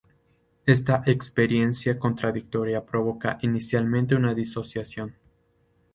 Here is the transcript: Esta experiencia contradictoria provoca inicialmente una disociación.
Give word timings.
Esta 0.65 1.03
experiencia 1.05 1.99
contradictoria 1.99 2.83
provoca 2.83 3.37
inicialmente 3.43 4.15
una 4.15 4.33
disociación. 4.33 5.13